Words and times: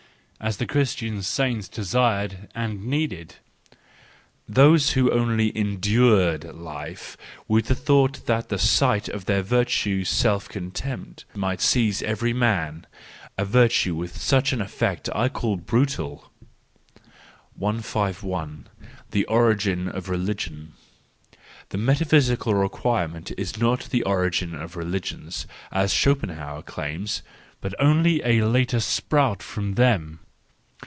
—as 0.43 0.57
the 0.57 0.65
Christian 0.65 1.21
saints 1.21 1.67
desired 1.67 2.49
and 2.55 2.83
needed 2.83 3.35
;—those 4.49 4.93
who 4.93 5.11
only 5.11 5.55
endured 5.55 6.43
life 6.55 7.15
with/the 7.47 7.75
thought 7.75 8.25
that 8.25 8.45
at 8.45 8.49
the 8.49 8.57
sight 8.57 9.07
of 9.07 9.25
their 9.25 9.43
virtue 9.43 10.03
self 10.03 10.49
contempt 10.49 11.25
might 11.35 11.61
seize 11.61 12.01
every 12.01 12.33
man. 12.33 12.87
A 13.37 13.45
virtue 13.45 13.93
with 13.93 14.19
such 14.19 14.51
an 14.51 14.61
effect 14.61 15.07
I 15.13 15.29
call 15.29 15.57
brutal. 15.57 16.31
I 17.63 17.77
5 17.79 18.25
I 18.25 18.47
The 19.11 19.25
Origin 19.27 19.89
of 19.89 20.09
Religion.— 20.09 20.73
The 21.69 21.77
metaphysical 21.77 22.55
requirement 22.55 23.31
is 23.37 23.59
not 23.59 23.89
the 23.91 24.01
origin 24.05 24.55
of 24.55 24.75
religions, 24.75 25.45
as 25.71 25.93
Schopenhauer 25.93 26.63
claims, 26.63 27.21
but 27.61 27.79
only 27.79 28.23
a 28.25 28.41
later 28.43 28.79
sprout 28.79 29.43
from 29.43 29.75
them. 29.75 30.17